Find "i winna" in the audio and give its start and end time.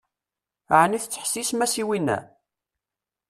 1.81-2.17